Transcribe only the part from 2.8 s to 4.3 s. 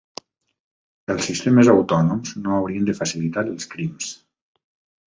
de facilitar els crims.